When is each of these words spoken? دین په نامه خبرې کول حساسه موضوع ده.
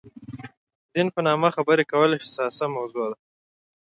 دین 0.93 1.07
په 1.15 1.19
نامه 1.27 1.49
خبرې 1.55 1.83
کول 1.91 2.11
حساسه 2.21 2.65
موضوع 2.75 3.05
ده. 3.11 3.17